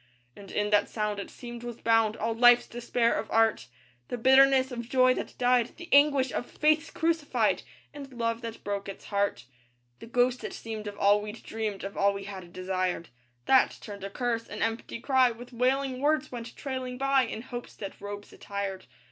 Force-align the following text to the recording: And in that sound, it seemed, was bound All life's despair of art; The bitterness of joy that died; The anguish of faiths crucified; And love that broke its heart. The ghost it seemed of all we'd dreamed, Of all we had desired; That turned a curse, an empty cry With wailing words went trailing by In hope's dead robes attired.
And 0.35 0.49
in 0.49 0.71
that 0.71 0.89
sound, 0.89 1.19
it 1.19 1.29
seemed, 1.29 1.61
was 1.61 1.79
bound 1.79 2.17
All 2.17 2.33
life's 2.33 2.65
despair 2.65 3.13
of 3.13 3.29
art; 3.29 3.67
The 4.07 4.17
bitterness 4.17 4.71
of 4.71 4.89
joy 4.89 5.13
that 5.13 5.37
died; 5.37 5.77
The 5.77 5.89
anguish 5.91 6.33
of 6.33 6.49
faiths 6.49 6.89
crucified; 6.89 7.61
And 7.93 8.11
love 8.11 8.41
that 8.41 8.63
broke 8.63 8.89
its 8.89 9.05
heart. 9.05 9.45
The 9.99 10.07
ghost 10.07 10.43
it 10.43 10.53
seemed 10.53 10.87
of 10.87 10.97
all 10.97 11.21
we'd 11.21 11.43
dreamed, 11.43 11.83
Of 11.83 11.95
all 11.97 12.15
we 12.15 12.23
had 12.23 12.51
desired; 12.51 13.09
That 13.45 13.77
turned 13.79 14.03
a 14.03 14.09
curse, 14.09 14.47
an 14.47 14.63
empty 14.63 14.99
cry 14.99 15.29
With 15.29 15.53
wailing 15.53 15.99
words 16.01 16.31
went 16.31 16.55
trailing 16.55 16.97
by 16.97 17.21
In 17.27 17.43
hope's 17.43 17.77
dead 17.77 17.93
robes 18.01 18.33
attired. 18.33 18.87